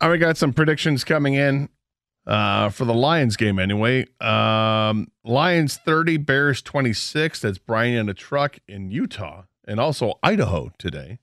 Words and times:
All 0.00 0.10
right, 0.10 0.18
got 0.18 0.36
some 0.36 0.52
predictions 0.52 1.04
coming 1.04 1.34
in 1.34 1.68
uh, 2.26 2.70
for 2.70 2.84
the 2.84 2.94
Lions 2.94 3.36
game 3.36 3.58
anyway. 3.58 4.06
Um, 4.20 5.08
Lions 5.24 5.76
30, 5.76 6.16
Bears 6.18 6.62
26. 6.62 7.40
That's 7.40 7.58
Brian 7.58 7.94
in 7.94 8.08
a 8.08 8.14
truck 8.14 8.58
in 8.66 8.90
Utah 8.90 9.42
and 9.66 9.78
also 9.78 10.14
Idaho 10.22 10.72
today 10.78 11.18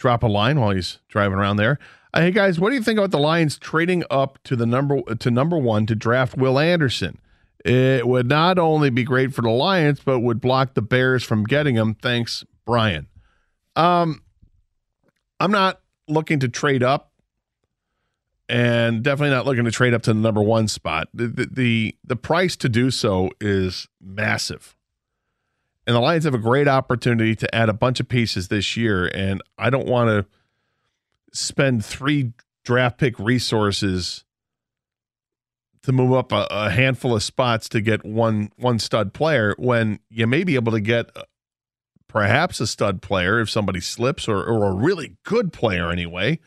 drop 0.00 0.22
a 0.22 0.26
line 0.26 0.58
while 0.58 0.70
he's 0.70 0.98
driving 1.08 1.38
around 1.38 1.56
there. 1.56 1.78
Uh, 2.12 2.22
hey 2.22 2.30
guys, 2.32 2.58
what 2.58 2.70
do 2.70 2.74
you 2.74 2.82
think 2.82 2.98
about 2.98 3.10
the 3.12 3.18
Lions 3.18 3.58
trading 3.58 4.02
up 4.10 4.38
to 4.44 4.56
the 4.56 4.66
number 4.66 5.02
to 5.02 5.30
number 5.30 5.58
one 5.58 5.86
to 5.86 5.94
draft 5.94 6.36
Will 6.36 6.58
Anderson? 6.58 7.18
It 7.64 8.08
would 8.08 8.26
not 8.26 8.58
only 8.58 8.88
be 8.90 9.04
great 9.04 9.34
for 9.34 9.42
the 9.42 9.50
Lions, 9.50 10.00
but 10.04 10.20
would 10.20 10.40
block 10.40 10.74
the 10.74 10.82
Bears 10.82 11.22
from 11.22 11.44
getting 11.44 11.76
him. 11.76 11.94
Thanks, 11.94 12.44
Brian. 12.64 13.06
Um, 13.76 14.22
I'm 15.38 15.52
not 15.52 15.80
looking 16.08 16.40
to 16.40 16.48
trade 16.48 16.82
up, 16.82 17.09
and 18.50 19.04
definitely 19.04 19.30
not 19.32 19.46
looking 19.46 19.64
to 19.64 19.70
trade 19.70 19.94
up 19.94 20.02
to 20.02 20.12
the 20.12 20.18
number 20.18 20.42
one 20.42 20.66
spot. 20.66 21.08
The 21.14 21.28
the 21.28 21.46
the, 21.46 21.96
the 22.04 22.16
price 22.16 22.56
to 22.56 22.68
do 22.68 22.90
so 22.90 23.30
is 23.40 23.86
massive. 24.00 24.76
And 25.86 25.94
the 25.96 26.00
Lions 26.00 26.24
have 26.24 26.34
a 26.34 26.38
great 26.38 26.68
opportunity 26.68 27.34
to 27.36 27.54
add 27.54 27.68
a 27.68 27.72
bunch 27.72 28.00
of 28.00 28.08
pieces 28.08 28.48
this 28.48 28.76
year. 28.76 29.10
And 29.14 29.40
I 29.56 29.70
don't 29.70 29.86
want 29.86 30.08
to 30.10 30.26
spend 31.32 31.84
three 31.84 32.32
draft 32.64 32.98
pick 32.98 33.18
resources 33.18 34.24
to 35.82 35.92
move 35.92 36.12
up 36.12 36.32
a, 36.32 36.46
a, 36.50 36.70
handful 36.70 37.14
of 37.14 37.22
spots 37.22 37.68
to 37.70 37.80
get 37.80 38.04
one 38.04 38.50
one 38.56 38.80
stud 38.80 39.14
player 39.14 39.54
when 39.58 40.00
you 40.10 40.26
may 40.26 40.42
be 40.44 40.56
able 40.56 40.72
to 40.72 40.80
get 40.80 41.16
uh, 41.16 41.22
perhaps 42.08 42.60
a 42.60 42.66
stud 42.66 43.00
player 43.00 43.40
if 43.40 43.48
somebody 43.48 43.80
slips 43.80 44.28
or, 44.28 44.42
or 44.42 44.66
a 44.66 44.74
really 44.74 45.16
good 45.24 45.52
player 45.52 45.90
anyway 45.90 46.38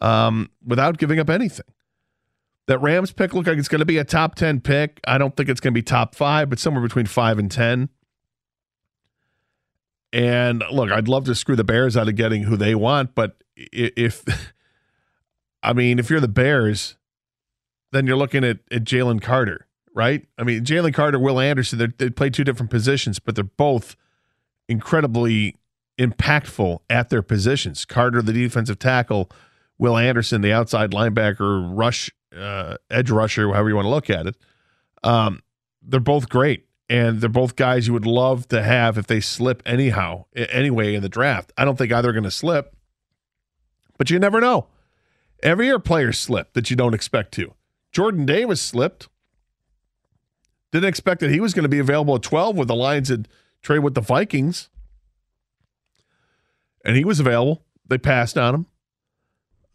um, 0.00 0.50
without 0.64 0.98
giving 0.98 1.18
up 1.18 1.30
anything. 1.30 1.66
That 2.66 2.78
Rams 2.80 3.12
pick 3.12 3.32
look 3.32 3.46
like 3.46 3.56
it's 3.56 3.68
going 3.68 3.78
to 3.78 3.86
be 3.86 3.96
a 3.96 4.04
top 4.04 4.34
10 4.34 4.60
pick. 4.60 5.00
I 5.06 5.16
don't 5.16 5.34
think 5.34 5.48
it's 5.48 5.60
going 5.60 5.72
to 5.72 5.78
be 5.78 5.82
top 5.82 6.14
five, 6.14 6.50
but 6.50 6.58
somewhere 6.58 6.82
between 6.82 7.06
five 7.06 7.38
and 7.38 7.50
10. 7.50 7.88
And 10.12 10.62
look, 10.70 10.90
I'd 10.90 11.08
love 11.08 11.24
to 11.24 11.34
screw 11.34 11.56
the 11.56 11.64
Bears 11.64 11.96
out 11.96 12.08
of 12.08 12.16
getting 12.16 12.42
who 12.42 12.56
they 12.56 12.74
want, 12.74 13.14
but 13.14 13.42
if 13.56 14.24
I 15.62 15.72
mean, 15.72 15.98
if 15.98 16.10
you're 16.10 16.20
the 16.20 16.28
Bears, 16.28 16.96
then 17.92 18.06
you're 18.06 18.16
looking 18.16 18.44
at, 18.44 18.58
at 18.70 18.84
Jalen 18.84 19.20
Carter, 19.22 19.66
right? 19.94 20.26
I 20.38 20.44
mean, 20.44 20.64
Jalen 20.64 20.94
Carter, 20.94 21.18
Will 21.18 21.40
Anderson, 21.40 21.94
they 21.98 22.10
play 22.10 22.30
two 22.30 22.44
different 22.44 22.70
positions, 22.70 23.18
but 23.18 23.34
they're 23.34 23.44
both 23.44 23.96
incredibly 24.68 25.56
impactful 25.98 26.78
at 26.88 27.10
their 27.10 27.22
positions. 27.22 27.84
Carter, 27.84 28.22
the 28.22 28.32
defensive 28.32 28.78
tackle, 28.78 29.30
Will 29.78 29.96
Anderson, 29.96 30.40
the 30.40 30.52
outside 30.52 30.90
linebacker, 30.90 31.68
rush, 31.72 32.10
uh, 32.36 32.76
edge 32.90 33.10
rusher, 33.10 33.48
however 33.48 33.68
you 33.68 33.76
want 33.76 33.86
to 33.86 33.90
look 33.90 34.10
at 34.10 34.26
it. 34.26 34.36
Um, 35.04 35.42
they're 35.82 36.00
both 36.00 36.28
great 36.28 36.66
and 36.88 37.20
they're 37.20 37.28
both 37.28 37.56
guys 37.56 37.86
you 37.86 37.92
would 37.92 38.06
love 38.06 38.48
to 38.48 38.62
have 38.62 38.98
if 38.98 39.06
they 39.06 39.20
slip 39.20 39.62
anyhow 39.66 40.24
anyway 40.34 40.94
in 40.94 41.02
the 41.02 41.08
draft. 41.08 41.52
I 41.56 41.64
don't 41.64 41.76
think 41.76 41.92
either 41.92 42.10
are 42.10 42.12
going 42.12 42.24
to 42.24 42.30
slip, 42.30 42.74
but 43.98 44.10
you 44.10 44.18
never 44.18 44.40
know. 44.40 44.66
Every 45.42 45.66
year 45.66 45.78
players 45.78 46.18
slip 46.18 46.54
that 46.54 46.70
you 46.70 46.76
don't 46.76 46.94
expect 46.94 47.32
to. 47.34 47.54
Jordan 47.92 48.26
Davis 48.26 48.60
slipped. 48.60 49.08
Didn't 50.72 50.88
expect 50.88 51.20
that 51.20 51.30
he 51.30 51.40
was 51.40 51.54
going 51.54 51.62
to 51.62 51.68
be 51.68 51.78
available 51.78 52.16
at 52.16 52.22
12 52.22 52.56
with 52.56 52.68
the 52.68 52.74
Lions 52.74 53.08
had 53.08 53.28
trade 53.62 53.78
with 53.80 53.94
the 53.94 54.00
Vikings. 54.00 54.68
And 56.84 56.96
he 56.96 57.04
was 57.04 57.20
available. 57.20 57.64
They 57.86 57.98
passed 57.98 58.36
on 58.36 58.54
him. 58.54 58.66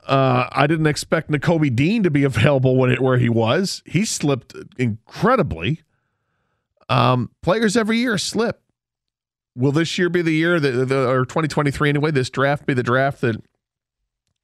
Uh, 0.05 0.47
I 0.51 0.67
didn't 0.67 0.87
expect 0.87 1.29
Nakobe 1.31 1.75
Dean 1.75 2.03
to 2.03 2.11
be 2.11 2.23
available 2.23 2.75
when 2.75 2.91
it, 2.91 3.01
where 3.01 3.17
he 3.17 3.29
was. 3.29 3.81
He 3.85 4.05
slipped 4.05 4.55
incredibly. 4.77 5.81
Um, 6.89 7.31
players 7.41 7.77
every 7.77 7.97
year 7.97 8.17
slip. 8.17 8.61
Will 9.55 9.71
this 9.71 9.97
year 9.97 10.09
be 10.09 10.21
the 10.21 10.33
year 10.33 10.59
that, 10.59 10.71
the, 10.71 11.09
or 11.09 11.25
2023 11.25 11.89
anyway, 11.89 12.11
this 12.11 12.29
draft 12.29 12.65
be 12.65 12.73
the 12.73 12.83
draft 12.83 13.21
that 13.21 13.41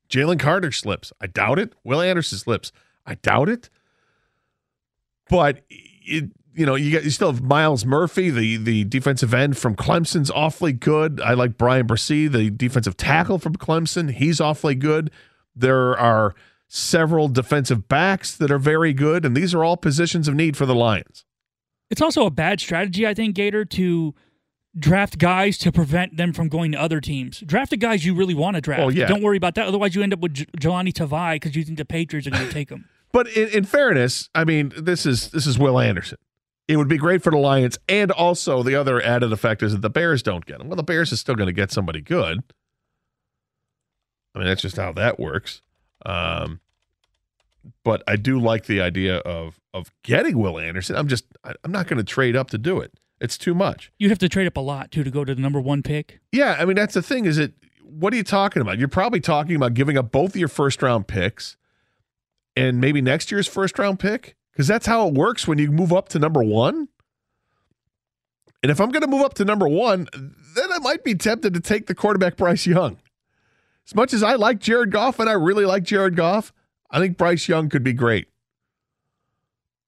Jalen 0.08 0.40
Carter 0.40 0.72
slips? 0.72 1.12
I 1.20 1.28
doubt 1.28 1.60
it. 1.60 1.74
Will 1.84 2.00
Anderson 2.00 2.38
slips? 2.38 2.72
I 3.06 3.16
doubt 3.16 3.50
it. 3.50 3.70
But 5.30 5.64
it, 5.70 6.32
you 6.54 6.66
know, 6.66 6.76
you 6.76 6.92
got 6.92 7.04
you 7.04 7.10
still 7.10 7.32
have 7.32 7.42
Myles 7.42 7.86
Murphy, 7.86 8.30
the 8.30 8.58
the 8.58 8.84
defensive 8.84 9.34
end 9.34 9.58
from 9.58 9.76
Clemson's 9.76 10.30
awfully 10.30 10.74
good. 10.74 11.22
I 11.22 11.34
like 11.34 11.58
Bryan 11.58 11.88
Bresee, 11.88 12.32
the 12.32 12.50
defensive 12.50 12.98
tackle 12.98 13.40
from 13.40 13.56
Clemson. 13.56 14.12
He's 14.12 14.42
awfully 14.42 14.76
good. 14.76 15.12
There 15.60 15.98
are 15.98 16.36
several 16.68 17.28
defensive 17.28 17.88
backs 17.88 18.36
that 18.38 18.52
are 18.52 18.60
very 18.60 18.94
good, 18.94 19.26
and 19.26 19.36
these 19.36 19.54
are 19.54 19.64
all 19.64 19.78
positions 19.78 20.28
of 20.28 20.36
need 20.36 20.56
for 20.56 20.66
the 20.66 20.76
Lions. 20.76 21.26
It's 21.90 22.02
also 22.02 22.26
a 22.26 22.32
bad 22.32 22.60
strategy, 22.60 23.08
I 23.08 23.14
think, 23.14 23.36
Gator, 23.36 23.66
to 23.66 24.14
draft 24.78 25.18
guys 25.18 25.58
to 25.58 25.72
prevent 25.72 26.18
them 26.18 26.32
from 26.34 26.48
going 26.48 26.72
to 26.72 26.80
other 26.80 27.02
teams. 27.02 27.40
Draft 27.40 27.72
the 27.72 27.78
guys 27.78 28.06
you 28.06 28.14
really 28.14 28.36
want 28.36 28.56
to 28.56 28.62
draft. 28.62 28.94
Yeah. 28.94 29.08
Don't 29.08 29.24
worry 29.24 29.38
about 29.38 29.56
that. 29.56 29.68
Otherwise, 29.68 29.96
you 29.96 30.04
end 30.04 30.14
up 30.14 30.20
with 30.20 30.36
J- 30.36 30.46
Jahlani 30.58 30.94
Tavai 30.94 31.36
because 31.36 31.56
you 31.56 31.64
think 31.64 31.78
the 31.78 31.86
Patriots 31.86 32.28
are 32.28 32.32
going 32.32 32.46
to 32.48 32.54
take 32.54 32.70
him. 32.70 32.86
But 33.12 33.28
in, 33.30 33.50
in, 33.50 33.64
fairness, 33.64 34.30
I 34.36 34.44
mean, 34.46 34.72
this 34.78 35.08
is 35.08 35.32
this 35.32 35.48
is 35.48 35.58
Will 35.58 35.80
Anderson. 35.80 36.20
It 36.68 36.78
would 36.78 36.88
be 36.88 36.98
great 36.98 37.24
for 37.24 37.32
the 37.32 37.38
Lions, 37.38 37.80
and 37.88 38.12
also 38.12 38.62
the 38.62 38.76
other 38.76 39.02
added 39.02 39.34
effect 39.34 39.64
is 39.64 39.72
that 39.72 39.82
the 39.82 39.90
Bears 39.90 40.22
don't 40.22 40.46
get 40.46 40.62
him. 40.62 40.68
Well, 40.68 40.76
the 40.76 40.84
Bears 40.84 41.12
is 41.12 41.20
still 41.20 41.34
going 41.34 41.48
to 41.48 41.54
get 41.54 41.72
somebody 41.72 42.00
good. 42.00 42.44
I 44.34 44.40
mean, 44.40 44.48
that's 44.48 44.62
just 44.62 44.78
how 44.78 44.92
that 44.94 45.20
works. 45.20 45.62
Um, 46.06 46.60
but 47.84 48.04
I 48.08 48.16
do 48.16 48.40
like 48.40 48.66
the 48.66 48.82
idea 48.82 49.18
of 49.18 49.60
of 49.74 49.92
getting 50.04 50.38
Will 50.38 50.60
Anderson. 50.60 50.96
I'm 50.96 51.08
just 51.08 51.26
I, 51.44 51.54
I'm 51.64 51.72
not 51.72 51.88
going 51.88 51.98
to 51.98 52.04
trade 52.04 52.36
up 52.36 52.50
to 52.52 52.58
do 52.58 52.80
it. 52.80 52.94
It's 53.20 53.38
too 53.38 53.54
much. 53.54 53.92
You'd 53.98 54.10
have 54.10 54.20
to 54.20 54.30
trade 54.30 54.48
up 54.48 54.58
a 54.58 54.62
lot 54.62 54.92
too 54.92 55.04
to 55.04 55.12
go 55.12 55.26
to 55.26 55.36
the 55.36 55.42
number 55.42 55.60
one 55.60 55.84
pick. 55.84 56.20
Yeah, 56.32 56.56
I 56.60 56.66
mean 56.66 56.76
that's 56.76 56.94
the 56.94 57.02
thing. 57.02 57.26
Is 57.26 57.38
it 57.38 57.54
what 57.84 58.14
are 58.14 58.18
you 58.18 58.24
talking 58.24 58.62
about? 58.62 58.80
You're 58.80 58.88
probably 58.88 59.20
talking 59.20 59.56
about 59.56 59.74
giving 59.74 59.98
up 59.98 60.12
both 60.12 60.32
of 60.32 60.36
your 60.36 60.48
first 60.48 60.82
round 60.82 61.08
picks 61.08 61.58
and 62.56 62.80
maybe 62.80 63.02
next 63.02 63.32
year's 63.32 63.48
first 63.48 63.78
round 63.80 64.00
pick 64.00 64.36
because 64.52 64.68
that's 64.68 64.86
how 64.86 65.08
it 65.08 65.14
works 65.14 65.48
when 65.48 65.58
you 65.58 65.72
move 65.72 65.92
up 65.92 66.10
to 66.10 66.20
number 66.20 66.44
one. 66.44 66.88
And 68.62 68.72
if 68.72 68.82
I'm 68.82 68.90
going 68.90 69.02
to 69.02 69.08
move 69.08 69.22
up 69.22 69.36
to 69.36 69.46
number 69.46 69.68
one, 69.68 70.08
then 70.14 70.72
I 70.72 70.80
might 70.80 71.04
be 71.04 71.16
tempted 71.16 71.54
to 71.54 71.62
take 71.62 71.88
the 71.88 71.96
quarterback 71.96 72.36
Bryce 72.36 72.66
Young. 72.66 72.98
As 73.90 73.96
much 73.96 74.14
as 74.14 74.22
I 74.22 74.36
like 74.36 74.60
Jared 74.60 74.92
Goff 74.92 75.20
and 75.20 75.28
I 75.28 75.34
really 75.34 75.66
like 75.66 75.82
Jared 75.82 76.16
Goff, 76.16 76.54
I 76.92 77.00
think 77.00 77.18
Bryce 77.18 77.48
Young 77.48 77.70
could 77.70 77.84
be 77.84 77.92
great. 77.92 78.28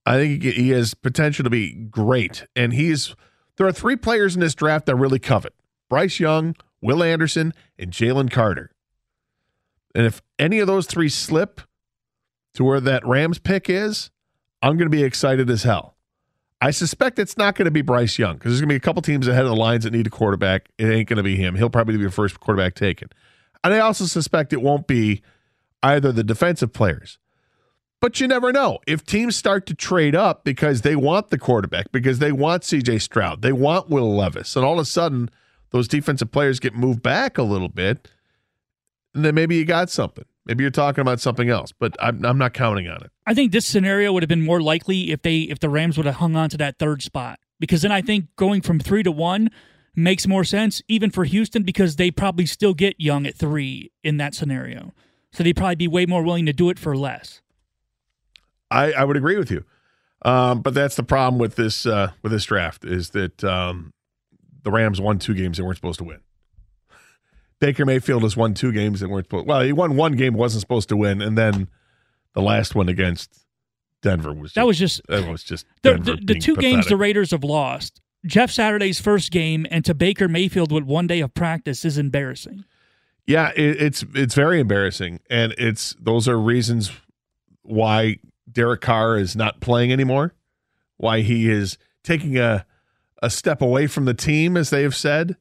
I 0.08 0.18
think 0.18 0.42
he 0.42 0.70
has 0.70 0.96
potential 0.96 1.44
to 1.44 1.52
be 1.52 1.72
great. 1.72 2.48
And 2.56 2.74
he's 2.74 3.14
there 3.58 3.68
are 3.68 3.72
three 3.72 3.96
players 3.96 4.34
in 4.34 4.42
this 4.42 4.56
draft 4.56 4.88
that 4.88 4.96
really 4.96 5.20
covet 5.20 5.54
Bryce 5.88 6.20
Young, 6.20 6.56
Will 6.82 7.04
Anderson, 7.04 7.54
and 7.78 7.92
Jalen 7.92 8.32
Carter. 8.32 8.72
And 9.94 10.08
if 10.08 10.24
any 10.40 10.58
of 10.58 10.66
those 10.66 10.88
three 10.88 11.10
slip 11.10 11.62
to 12.56 12.64
where 12.64 12.80
that 12.80 13.06
Rams 13.06 13.38
pick 13.38 13.70
is, 13.70 14.10
I'm 14.64 14.78
going 14.78 14.90
to 14.90 14.98
be 14.98 15.04
excited 15.04 15.48
as 15.48 15.62
hell. 15.62 15.96
I 16.60 16.72
suspect 16.72 17.20
it's 17.20 17.38
not 17.38 17.54
going 17.54 17.66
to 17.66 17.72
be 17.72 17.84
Bryce 17.84 18.18
Young 18.18 18.38
because 18.38 18.54
there's 18.54 18.62
going 18.62 18.70
to 18.70 18.74
be 18.74 18.78
a 18.78 18.80
couple 18.80 19.04
teams 19.04 19.28
ahead 19.28 19.44
of 19.44 19.50
the 19.50 19.56
lines 19.56 19.84
that 19.84 19.94
need 19.94 20.08
a 20.08 20.12
quarterback. 20.12 20.70
It 20.80 20.86
ain't 20.86 21.08
going 21.08 21.18
to 21.18 21.24
be 21.24 21.36
him. 21.36 21.54
He'll 21.54 21.70
probably 21.70 21.98
be 21.98 22.06
the 22.06 22.10
first 22.10 22.40
quarterback 22.40 22.74
taken. 22.74 23.10
And 23.64 23.74
I 23.74 23.80
also 23.80 24.06
suspect 24.06 24.54
it 24.54 24.62
won't 24.62 24.88
be 24.88 25.22
either 25.84 26.12
the 26.12 26.24
defensive 26.24 26.74
players. 26.74 27.18
But 28.00 28.20
you 28.20 28.28
never 28.28 28.52
know. 28.52 28.80
If 28.88 29.06
teams 29.06 29.36
start 29.36 29.68
to 29.68 29.76
trade 29.76 30.16
up 30.16 30.44
because 30.44 30.82
they 30.82 30.96
want 30.96 31.30
the 31.30 31.38
quarterback, 31.38 31.92
because 31.92 32.18
they 32.18 32.32
want 32.32 32.64
CJ 32.64 33.00
Stroud, 33.02 33.44
they 33.44 33.52
want 33.52 33.90
Will 33.90 34.16
Levis, 34.16 34.56
and 34.56 34.66
all 34.66 34.74
of 34.74 34.80
a 34.80 34.86
sudden 34.86 35.30
those 35.70 35.88
defensive 35.88 36.32
players 36.32 36.60
get 36.60 36.74
moved 36.74 37.04
back 37.04 37.38
a 37.38 37.44
little 37.44 37.70
bit, 37.70 38.10
then 39.14 39.36
maybe 39.36 39.56
you 39.56 39.66
got 39.66 39.90
something. 39.92 40.26
Maybe 40.46 40.64
you're 40.64 40.72
talking 40.72 41.02
about 41.04 41.20
something 41.20 41.50
else, 41.50 41.72
but 41.72 41.96
I'm, 42.00 42.26
I'm 42.26 42.40
not 42.40 42.54
counting 42.54 42.88
on 42.88 43.04
it. 43.04 43.12
I 43.28 43.36
think 43.36 43.52
this 43.52 43.68
scenario 43.68 44.12
would 44.12 44.24
have 44.24 44.28
been 44.28 44.44
more 44.44 44.62
likely 44.62 45.12
if 45.12 45.22
they 45.22 45.42
if 45.42 45.60
the 45.60 45.70
Rams 45.70 45.98
would 45.98 46.08
have 46.08 46.16
hung 46.16 46.36
on 46.36 46.50
to 46.50 46.58
that 46.58 46.80
third 46.80 47.04
spot 47.04 47.40
because 47.60 47.84
then 47.84 47.92
I 47.92 48.02
think 48.02 48.36
going 48.36 48.62
from 48.62 48.80
three 48.80 49.04
to 49.04 49.12
one 49.12 49.52
makes 49.96 50.28
more 50.28 50.44
sense 50.44 50.82
even 50.88 51.12
for 51.12 51.26
Houston 51.26 51.64
because 51.64 51.96
they 51.98 52.12
probably 52.12 52.46
still 52.46 52.74
get 52.74 52.96
Young 53.00 53.26
at 53.26 53.36
three 53.36 53.92
in 54.04 54.18
that 54.18 54.34
scenario. 54.34 54.94
So 55.32 55.44
they'd 55.44 55.56
probably 55.56 55.76
be 55.76 55.88
way 55.88 56.06
more 56.06 56.24
willing 56.24 56.46
to 56.46 56.54
do 56.54 56.70
it 56.70 56.80
for 56.80 56.96
less. 56.96 57.42
I, 58.70 58.94
I 58.94 59.04
would 59.04 59.18
agree 59.18 59.38
with 59.38 59.52
you. 59.52 59.66
Um, 60.24 60.62
but 60.62 60.74
that's 60.74 60.96
the 60.96 61.04
problem 61.04 61.40
with 61.40 61.56
this 61.56 61.86
uh, 61.86 62.12
with 62.22 62.32
this 62.32 62.46
draft 62.46 62.86
is 62.86 63.10
that 63.12 63.44
um, 63.44 63.92
the 64.64 64.72
Rams 64.72 65.02
won 65.02 65.20
two 65.20 65.34
games 65.34 65.58
they 65.58 65.64
weren't 65.64 65.78
supposed 65.78 65.98
to 66.00 66.04
win. 66.04 66.20
Baker 67.60 67.86
Mayfield 67.86 68.24
has 68.24 68.38
won 68.38 68.54
two 68.54 68.72
games 68.72 69.00
that 69.00 69.10
weren't 69.10 69.26
supposed. 69.26 69.48
Well, 69.48 69.62
he 69.62 69.74
won 69.74 69.96
one 69.96 70.14
game 70.14 70.34
wasn't 70.34 70.62
supposed 70.62 70.90
to 70.90 70.98
win, 70.98 71.22
and 71.22 71.38
then 71.38 71.70
the 72.34 72.42
last 72.42 72.76
one 72.76 72.88
against 72.90 73.46
Denver 74.02 74.34
was 74.34 74.52
just, 74.52 74.56
that 74.56 74.66
was 74.66 74.78
just 74.78 75.02
that 75.08 75.28
was 75.30 75.44
just 75.44 75.66
the, 75.84 75.94
the, 75.98 76.20
the 76.24 76.40
two 76.40 76.56
games 76.56 76.88
the. 76.88 76.98
Raiders 76.98 77.32
have 77.32 77.44
lost. 77.44 78.02
Jeff 78.26 78.52
Saturday's 78.52 79.00
first 79.00 79.32
game 79.32 79.66
and 79.72 79.84
to 79.86 79.94
Baker 79.94 80.28
Mayfield 80.28 80.72
with 80.72 80.84
one 80.84 81.08
day 81.08 81.22
of 81.22 81.34
practice 81.34 81.84
is 81.86 81.98
embarrassing. 81.98 82.66
Yeah, 83.26 83.52
it, 83.56 83.82
it's 83.82 84.06
it's 84.14 84.36
very 84.36 84.60
embarrassing, 84.60 85.20
and 85.30 85.54
it's 85.58 85.96
those 86.00 86.28
are 86.28 86.40
reasons 86.40 86.92
why 87.62 88.18
Derek 88.52 88.82
Carr 88.82 89.18
is 89.18 89.36
not 89.36 89.60
playing 89.60 89.92
anymore, 89.92 90.34
why 90.98 91.22
he 91.22 91.50
is 91.50 91.78
taking 92.04 92.38
a 92.38 92.66
a 93.22 93.30
step 93.30 93.62
away 93.62 93.88
from 93.88 94.06
the 94.06 94.14
team, 94.14 94.58
as 94.58 94.70
they 94.70 94.84
have 94.84 94.96
said. 94.96 95.38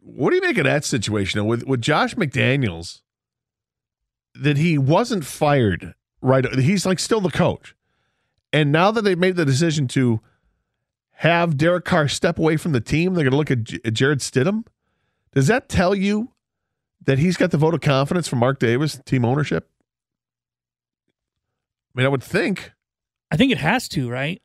What 0.00 0.30
do 0.30 0.36
you 0.36 0.42
make 0.42 0.58
of 0.58 0.64
that 0.64 0.84
situation 0.84 1.44
with 1.46 1.64
with 1.64 1.82
Josh 1.82 2.14
McDaniels? 2.14 3.02
That 4.34 4.58
he 4.58 4.76
wasn't 4.76 5.24
fired 5.24 5.94
right. 6.20 6.44
He's 6.58 6.84
like 6.84 6.98
still 6.98 7.20
the 7.20 7.30
coach, 7.30 7.74
and 8.52 8.72
now 8.72 8.90
that 8.90 9.02
they've 9.02 9.18
made 9.18 9.36
the 9.36 9.44
decision 9.44 9.88
to 9.88 10.20
have 11.20 11.56
Derek 11.56 11.86
Carr 11.86 12.08
step 12.08 12.38
away 12.38 12.58
from 12.58 12.72
the 12.72 12.80
team, 12.80 13.14
they're 13.14 13.24
going 13.24 13.30
to 13.30 13.36
look 13.36 13.50
at 13.50 13.64
J- 13.64 13.90
Jarrett 13.90 14.18
Stidham. 14.18 14.66
Does 15.32 15.46
that 15.46 15.68
tell 15.68 15.94
you 15.94 16.32
that 17.04 17.18
he's 17.18 17.38
got 17.38 17.50
the 17.50 17.56
vote 17.56 17.72
of 17.72 17.80
confidence 17.80 18.28
from 18.28 18.40
Mark 18.40 18.58
Davis, 18.58 19.00
team 19.06 19.24
ownership? 19.24 19.68
I 21.94 21.98
mean, 21.98 22.06
I 22.06 22.10
would 22.10 22.22
think. 22.22 22.72
I 23.30 23.36
think 23.36 23.50
it 23.50 23.58
has 23.58 23.88
to, 23.90 24.10
right? 24.10 24.42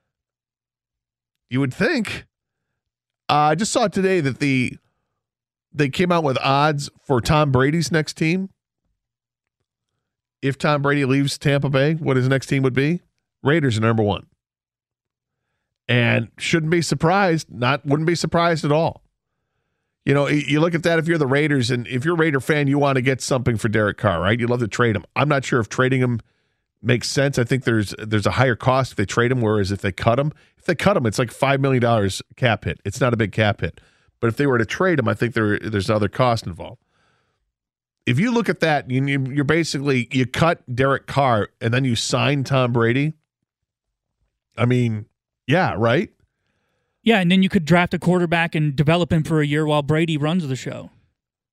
You 1.49 1.59
would 1.59 1.73
think. 1.73 2.25
Uh, 3.29 3.51
I 3.51 3.55
just 3.55 3.73
saw 3.73 3.89
today 3.89 4.21
that 4.21 4.39
the 4.39 4.77
they 5.73 5.89
came 5.89 6.11
out 6.11 6.23
with 6.23 6.37
odds 6.39 6.89
for 7.05 7.19
Tom 7.19 7.51
Brady's 7.51 7.91
next 7.91 8.13
team. 8.13 8.49
If 10.41 10.57
Tom 10.57 10.81
Brady 10.81 11.03
leaves 11.05 11.37
Tampa 11.37 11.69
Bay, 11.69 11.95
what 11.95 12.17
his 12.17 12.27
next 12.27 12.47
team 12.47 12.63
would 12.63 12.73
be? 12.73 13.01
Raiders 13.43 13.77
are 13.77 13.81
number 13.81 14.03
one. 14.03 14.27
And 15.87 16.29
shouldn't 16.37 16.71
be 16.71 16.81
surprised, 16.81 17.47
not 17.51 17.85
wouldn't 17.85 18.07
be 18.07 18.15
surprised 18.15 18.63
at 18.63 18.71
all. 18.71 19.03
You 20.05 20.13
know, 20.13 20.27
you 20.27 20.59
look 20.59 20.73
at 20.73 20.83
that 20.83 20.97
if 20.99 21.07
you're 21.07 21.17
the 21.17 21.27
Raiders 21.27 21.69
and 21.69 21.85
if 21.87 22.05
you're 22.05 22.15
a 22.15 22.17
Raider 22.17 22.39
fan, 22.39 22.67
you 22.67 22.79
want 22.79 22.95
to 22.95 23.01
get 23.01 23.21
something 23.21 23.57
for 23.57 23.69
Derek 23.69 23.97
Carr, 23.97 24.19
right? 24.21 24.39
You'd 24.39 24.49
love 24.49 24.61
to 24.61 24.67
trade 24.67 24.95
him. 24.95 25.03
I'm 25.15 25.29
not 25.29 25.45
sure 25.45 25.59
if 25.59 25.69
trading 25.69 26.01
him 26.01 26.21
makes 26.81 27.07
sense. 27.07 27.37
I 27.37 27.43
think 27.43 27.65
there's 27.65 27.93
there's 27.99 28.25
a 28.25 28.31
higher 28.31 28.55
cost 28.55 28.93
if 28.93 28.97
they 28.97 29.05
trade 29.05 29.31
him, 29.31 29.41
whereas 29.41 29.71
if 29.71 29.81
they 29.81 29.91
cut 29.91 30.17
him, 30.17 30.31
if 30.57 30.65
they 30.65 30.73
cut 30.75 30.97
him, 30.97 31.05
it's 31.05 31.19
like 31.19 31.31
five 31.31 31.59
million 31.59 31.81
dollars 31.81 32.21
cap 32.35 32.63
hit. 32.65 32.79
It's 32.85 32.99
not 33.01 33.13
a 33.13 33.17
big 33.17 33.31
cap 33.31 33.61
hit. 33.61 33.79
But 34.19 34.27
if 34.27 34.37
they 34.37 34.47
were 34.47 34.57
to 34.57 34.65
trade 34.65 34.97
him, 34.97 35.07
I 35.07 35.13
think 35.13 35.33
there 35.35 35.59
there's 35.59 35.89
other 35.89 36.07
cost 36.09 36.47
involved. 36.47 36.81
If 38.07 38.17
you 38.19 38.31
look 38.31 38.49
at 38.49 38.59
that, 38.61 38.89
you- 38.89 39.05
you're 39.29 39.43
basically 39.43 40.07
you 40.11 40.25
cut 40.25 40.63
Derek 40.73 41.05
Carr 41.05 41.49
and 41.61 41.71
then 41.73 41.85
you 41.85 41.95
sign 41.95 42.43
Tom 42.43 42.71
Brady. 42.71 43.13
I 44.57 44.65
mean, 44.65 45.05
yeah, 45.47 45.75
right. 45.77 46.11
Yeah, 47.03 47.19
and 47.19 47.31
then 47.31 47.41
you 47.41 47.49
could 47.49 47.65
draft 47.65 47.93
a 47.93 47.99
quarterback 47.99 48.53
and 48.53 48.75
develop 48.75 49.11
him 49.11 49.23
for 49.23 49.41
a 49.41 49.45
year 49.45 49.65
while 49.65 49.81
Brady 49.81 50.17
runs 50.17 50.47
the 50.47 50.55
show. 50.55 50.91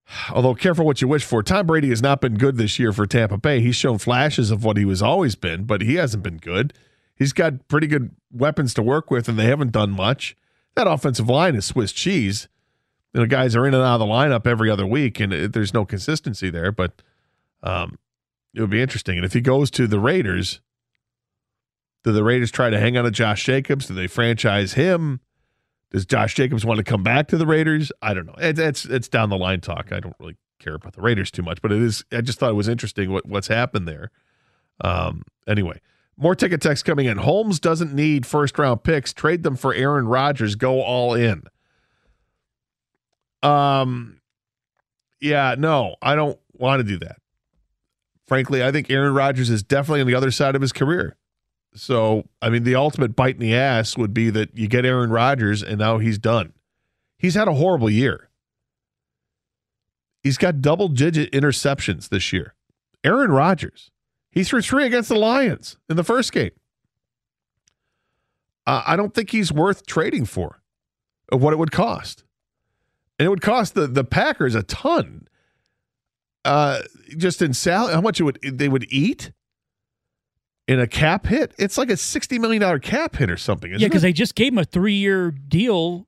Although 0.31 0.55
careful 0.55 0.85
what 0.85 1.01
you 1.01 1.09
wish 1.09 1.25
for. 1.25 1.43
Tom 1.43 1.67
Brady 1.67 1.89
has 1.91 2.03
not 2.03 2.21
been 2.21 2.37
good 2.37 2.57
this 2.57 2.79
year 2.79 2.93
for 2.93 3.07
Tampa 3.07 3.39
Bay. 3.39 3.61
He's 3.61 3.77
shown 3.77 3.99
flashes 3.99 4.51
of 4.51 4.65
what 4.65 4.77
he 4.77 4.85
was 4.85 5.03
always 5.03 5.35
been, 5.35 5.65
but 5.65 5.83
he 5.83 5.95
hasn't 5.95 6.23
been 6.23 6.39
good. 6.39 6.75
He's 7.15 7.33
got 7.33 7.67
pretty 7.69 7.87
good 7.87 8.15
weapons 8.31 8.75
to 8.75 8.83
work 8.83 9.11
with, 9.11 9.29
and 9.29 9.39
they 9.39 9.47
haven't 9.47 9.73
done 9.73 9.91
much. 9.91 10.37
That 10.75 10.87
offensive 10.87 11.29
line 11.29 11.57
is 11.57 11.65
Swiss 11.65 11.93
cheese. 11.93 12.49
You 13.13 13.21
know, 13.21 13.27
guys 13.27 13.57
are 13.57 13.67
in 13.67 13.75
and 13.75 13.83
out 13.83 13.95
of 13.95 14.01
the 14.01 14.07
lineup 14.07 14.47
every 14.47 14.71
other 14.71 14.87
week, 14.87 15.19
and 15.19 15.33
it, 15.33 15.53
there's 15.53 15.75
no 15.75 15.85
consistency 15.85 16.51
there. 16.51 16.71
But 16.71 17.03
um, 17.63 17.99
it 18.55 18.61
would 18.61 18.71
be 18.71 18.83
interesting. 18.83 19.17
And 19.17 19.25
if 19.25 19.33
he 19.33 19.41
goes 19.41 19.71
to 19.73 19.87
the 19.87 19.99
Raiders, 19.99 20.61
do 22.05 22.13
the 22.13 22.25
Raiders 22.25 22.51
try 22.51 22.71
to 22.71 22.79
hang 22.79 22.97
on 22.97 23.05
to 23.05 23.11
Josh 23.11 23.45
Jacobs? 23.45 23.87
Do 23.87 23.95
they 23.95 24.07
franchise 24.07 24.75
him? 24.75 25.21
Does 25.91 26.05
Josh 26.05 26.35
Jacobs 26.35 26.65
want 26.65 26.79
to 26.79 26.85
come 26.85 27.03
back 27.03 27.29
to 27.29 27.39
the 27.39 27.47
Raiders? 27.47 27.91
I 28.03 28.15
don't 28.15 28.27
know. 28.27 28.35
It, 28.39 28.59
it's 28.59 28.85
it's 28.85 29.09
down 29.09 29.31
the 29.31 29.39
line 29.39 29.61
talk. 29.61 29.93
I 29.93 30.01
don't 30.01 30.15
really 30.19 30.37
care 30.59 30.75
about 30.75 30.95
the 30.95 31.01
Raiders 31.01 31.31
too 31.31 31.43
much, 31.43 31.63
but 31.63 31.73
it 31.73 31.81
is. 31.81 32.05
I 32.13 32.21
just 32.21 32.39
thought 32.39 32.51
it 32.51 32.55
was 32.55 32.69
interesting 32.69 33.11
what 33.11 33.27
what's 33.27 33.49
happened 33.49 33.89
there. 33.89 34.11
Um. 34.83 35.23
Anyway, 35.47 35.81
more 36.17 36.35
ticket 36.35 36.61
text 36.61 36.85
coming 36.85 37.07
in. 37.07 37.17
Holmes 37.19 37.59
doesn't 37.59 37.95
need 37.95 38.27
first 38.27 38.59
round 38.59 38.85
picks. 38.85 39.13
Trade 39.13 39.43
them 39.43 39.57
for 39.57 39.73
Aaron 39.73 40.07
Rodgers. 40.07 40.55
Go 40.55 40.83
all 40.83 41.15
in. 41.15 41.45
Um. 43.43 44.21
Yeah. 45.21 45.57
No, 45.59 45.97
I 46.03 46.15
don't 46.15 46.39
want 46.53 46.81
to 46.81 46.85
do 46.85 46.99
that. 46.99 47.17
Frankly, 48.27 48.63
I 48.63 48.71
think 48.71 48.91
Aaron 48.91 49.15
Rodgers 49.15 49.49
is 49.49 49.63
definitely 49.63 50.03
on 50.03 50.07
the 50.07 50.15
other 50.15 50.31
side 50.31 50.55
of 50.55 50.61
his 50.61 50.73
career. 50.73 51.17
So, 51.75 52.29
I 52.43 52.49
mean, 52.49 52.65
the 52.65 52.75
ultimate 52.75 53.15
bite 53.15 53.35
in 53.35 53.41
the 53.41 53.55
ass 53.55 53.97
would 53.97 54.13
be 54.13 54.31
that 54.31 54.57
you 54.57 54.69
get 54.69 54.85
Aaron 54.85 55.11
Rodgers 55.11 55.63
and 55.63 55.79
now 55.79 55.99
he's 55.99 56.19
done. 56.19 56.53
He's 57.19 57.35
had 57.35 57.49
a 57.49 57.55
horrible 57.55 57.91
year. 57.91 58.29
He's 60.23 60.39
got 60.39 60.61
double 60.61 60.89
digit 60.89 61.31
interceptions 61.33 62.09
this 62.09 62.33
year. 62.33 62.55
Aaron 63.05 63.31
Rodgers, 63.31 63.91
he 64.31 64.45
threw 64.45 64.61
three 64.61 64.87
against 64.87 65.09
the 65.09 65.17
Lions 65.17 65.79
in 65.89 65.97
the 65.97 66.05
first 66.05 66.33
game. 66.33 66.51
Uh, 68.67 68.83
I 68.87 68.97
don't 68.97 69.15
think 69.15 69.31
he's 69.31 69.53
worth 69.53 69.87
trading 69.87 70.25
for 70.27 70.61
what 71.31 71.53
it 71.53 71.57
would 71.59 71.73
cost. 71.73 72.25
And 73.19 73.27
it 73.27 73.31
would 73.31 73.41
cost 73.41 73.75
the, 73.75 73.87
the 73.87 74.05
Packers 74.05 74.55
a 74.55 74.63
ton. 74.63 75.27
Uh, 76.45 76.81
just 77.17 77.43
in 77.43 77.53
salary, 77.53 77.95
how 77.95 78.01
much 78.01 78.21
it 78.21 78.25
would 78.25 78.39
they 78.43 78.69
would 78.69 78.87
eat 78.91 79.33
in 80.69 80.79
a 80.79 80.87
cap 80.87 81.27
hit? 81.27 81.53
It's 81.59 81.77
like 81.77 81.91
a 81.91 81.97
sixty 81.97 82.39
million 82.39 82.61
dollar 82.61 82.79
cap 82.79 83.17
hit 83.17 83.31
or 83.31 83.37
something. 83.37 83.73
Yeah, 83.73 83.89
because 83.89 84.03
they 84.03 84.13
just 84.13 84.37
gave 84.37 84.53
him 84.53 84.59
a 84.59 84.65
three-year 84.65 85.33
deal, 85.33 86.07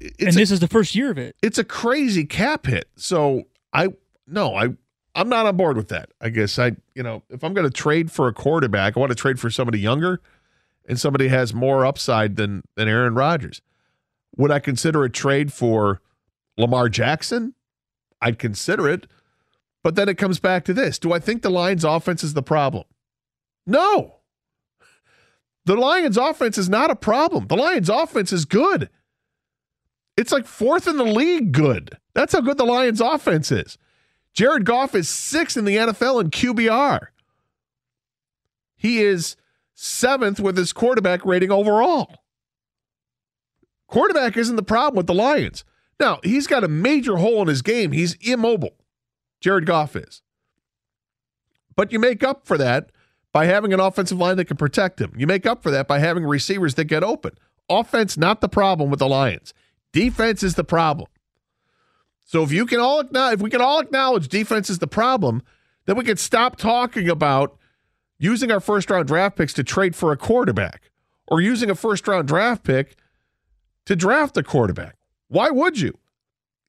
it's 0.00 0.18
and 0.20 0.30
a, 0.30 0.32
this 0.32 0.50
is 0.50 0.58
the 0.58 0.68
first 0.68 0.94
year 0.96 1.10
of 1.10 1.18
it. 1.18 1.36
it's 1.42 1.58
a 1.58 1.64
crazy 1.64 2.24
cap 2.24 2.66
hit. 2.66 2.88
So 2.96 3.44
I 3.72 3.88
no, 4.26 4.56
I 4.56 4.70
I'm 5.14 5.28
not 5.28 5.46
on 5.46 5.56
board 5.56 5.76
with 5.76 5.88
that. 5.88 6.10
I 6.20 6.30
guess 6.30 6.58
I 6.58 6.72
you 6.94 7.02
know 7.02 7.22
if 7.30 7.44
I'm 7.44 7.54
going 7.54 7.66
to 7.66 7.72
trade 7.72 8.10
for 8.10 8.26
a 8.26 8.32
quarterback, 8.32 8.96
I 8.96 9.00
want 9.00 9.10
to 9.10 9.16
trade 9.16 9.38
for 9.38 9.50
somebody 9.50 9.78
younger 9.78 10.20
and 10.88 10.98
somebody 10.98 11.28
has 11.28 11.54
more 11.54 11.84
upside 11.86 12.36
than 12.36 12.62
than 12.74 12.88
Aaron 12.88 13.14
Rodgers. 13.14 13.60
Would 14.36 14.50
I 14.50 14.60
consider 14.60 15.04
a 15.04 15.10
trade 15.10 15.52
for 15.52 16.00
Lamar 16.56 16.88
Jackson? 16.88 17.54
I'd 18.22 18.38
consider 18.38 18.88
it. 18.88 19.06
But 19.82 19.94
then 19.94 20.08
it 20.08 20.18
comes 20.18 20.38
back 20.40 20.64
to 20.66 20.74
this. 20.74 20.98
Do 20.98 21.12
I 21.12 21.18
think 21.18 21.42
the 21.42 21.50
Lions 21.50 21.84
offense 21.84 22.22
is 22.22 22.34
the 22.34 22.42
problem? 22.42 22.84
No. 23.70 24.16
The 25.64 25.76
Lions 25.76 26.16
offense 26.16 26.58
is 26.58 26.68
not 26.68 26.90
a 26.90 26.96
problem. 26.96 27.46
The 27.46 27.56
Lions 27.56 27.88
offense 27.88 28.32
is 28.32 28.44
good. 28.44 28.90
It's 30.16 30.32
like 30.32 30.46
fourth 30.46 30.88
in 30.88 30.96
the 30.96 31.04
league 31.04 31.52
good. 31.52 31.96
That's 32.14 32.32
how 32.32 32.40
good 32.40 32.58
the 32.58 32.64
Lions 32.64 33.00
offense 33.00 33.52
is. 33.52 33.78
Jared 34.34 34.64
Goff 34.64 34.94
is 34.94 35.08
sixth 35.08 35.56
in 35.56 35.64
the 35.64 35.76
NFL 35.76 36.20
in 36.20 36.30
QBR. 36.30 37.06
He 38.76 39.00
is 39.00 39.36
seventh 39.74 40.40
with 40.40 40.56
his 40.56 40.72
quarterback 40.72 41.24
rating 41.24 41.52
overall. 41.52 42.24
Quarterback 43.86 44.36
isn't 44.36 44.56
the 44.56 44.62
problem 44.62 44.96
with 44.96 45.06
the 45.06 45.14
Lions. 45.14 45.64
Now, 45.98 46.18
he's 46.24 46.46
got 46.46 46.64
a 46.64 46.68
major 46.68 47.18
hole 47.18 47.42
in 47.42 47.48
his 47.48 47.62
game. 47.62 47.92
He's 47.92 48.14
immobile. 48.14 48.76
Jared 49.40 49.66
Goff 49.66 49.94
is. 49.94 50.22
But 51.76 51.92
you 51.92 51.98
make 51.98 52.22
up 52.24 52.46
for 52.46 52.58
that 52.58 52.90
by 53.32 53.46
having 53.46 53.72
an 53.72 53.80
offensive 53.80 54.18
line 54.18 54.36
that 54.36 54.46
can 54.46 54.56
protect 54.56 55.00
him. 55.00 55.12
You 55.16 55.26
make 55.26 55.46
up 55.46 55.62
for 55.62 55.70
that 55.70 55.86
by 55.86 55.98
having 55.98 56.24
receivers 56.24 56.74
that 56.74 56.84
get 56.84 57.04
open. 57.04 57.32
Offense, 57.68 58.16
not 58.16 58.40
the 58.40 58.48
problem 58.48 58.90
with 58.90 58.98
the 58.98 59.08
Lions. 59.08 59.54
Defense 59.92 60.42
is 60.42 60.54
the 60.54 60.64
problem. 60.64 61.08
So 62.24 62.42
if 62.42 62.52
you 62.52 62.66
can 62.66 62.80
all 62.80 63.00
if 63.00 63.40
we 63.40 63.50
can 63.50 63.60
all 63.60 63.80
acknowledge 63.80 64.28
defense 64.28 64.70
is 64.70 64.78
the 64.78 64.86
problem, 64.86 65.42
then 65.86 65.96
we 65.96 66.04
can 66.04 66.16
stop 66.16 66.56
talking 66.56 67.08
about 67.08 67.56
using 68.18 68.52
our 68.52 68.60
first 68.60 68.88
round 68.90 69.08
draft 69.08 69.36
picks 69.36 69.52
to 69.54 69.64
trade 69.64 69.96
for 69.96 70.12
a 70.12 70.16
quarterback 70.16 70.90
or 71.26 71.40
using 71.40 71.70
a 71.70 71.74
first 71.74 72.06
round 72.06 72.28
draft 72.28 72.62
pick 72.62 72.96
to 73.86 73.96
draft 73.96 74.36
a 74.36 74.42
quarterback. 74.42 74.96
Why 75.28 75.50
would 75.50 75.80
you? 75.80 75.98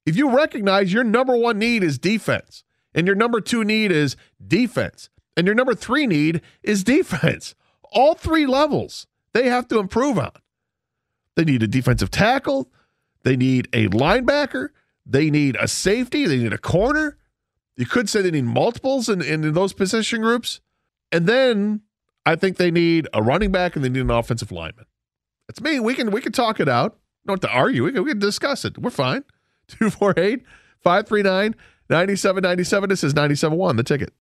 If 0.04 0.16
you 0.16 0.34
recognize 0.34 0.92
your 0.92 1.04
number 1.04 1.36
one 1.36 1.58
need 1.58 1.84
is 1.84 1.98
defense, 1.98 2.64
and 2.94 3.06
your 3.06 3.16
number 3.16 3.40
two 3.40 3.64
need 3.64 3.92
is 3.92 4.16
defense, 4.44 5.08
and 5.36 5.46
your 5.46 5.54
number 5.54 5.74
three 5.74 6.06
need 6.06 6.40
is 6.62 6.84
defense, 6.84 7.54
all 7.92 8.14
three 8.14 8.46
levels 8.46 9.06
they 9.32 9.48
have 9.48 9.68
to 9.68 9.78
improve 9.78 10.18
on. 10.18 10.32
They 11.36 11.44
need 11.44 11.62
a 11.62 11.66
defensive 11.66 12.10
tackle, 12.10 12.70
they 13.22 13.36
need 13.36 13.68
a 13.72 13.88
linebacker, 13.88 14.68
they 15.06 15.30
need 15.30 15.56
a 15.58 15.68
safety, 15.68 16.26
they 16.26 16.38
need 16.38 16.52
a 16.52 16.58
corner. 16.58 17.16
You 17.76 17.86
could 17.86 18.08
say 18.08 18.20
they 18.20 18.30
need 18.30 18.44
multiples 18.44 19.08
in, 19.08 19.22
in, 19.22 19.44
in 19.44 19.54
those 19.54 19.72
position 19.72 20.20
groups. 20.20 20.60
And 21.10 21.26
then 21.26 21.80
I 22.26 22.36
think 22.36 22.58
they 22.58 22.70
need 22.70 23.08
a 23.14 23.22
running 23.22 23.50
back 23.50 23.74
and 23.74 23.84
they 23.84 23.88
need 23.88 24.00
an 24.00 24.10
offensive 24.10 24.52
lineman. 24.52 24.84
That's 25.48 25.60
me. 25.60 25.80
We 25.80 25.94
can 25.94 26.10
we 26.10 26.20
can 26.20 26.32
talk 26.32 26.60
it 26.60 26.68
out. 26.68 26.98
Don't 27.26 27.42
have 27.42 27.50
to 27.50 27.56
argue. 27.56 27.84
We 27.84 27.92
can, 27.92 28.04
we 28.04 28.10
can 28.10 28.18
discuss 28.18 28.64
it. 28.64 28.78
We're 28.78 28.90
fine. 28.90 29.24
248 29.68 30.42
539 30.80 31.54
9797. 31.88 32.88
This 32.88 33.04
is 33.04 33.14
971, 33.14 33.76
the 33.76 33.82
ticket. 33.82 34.12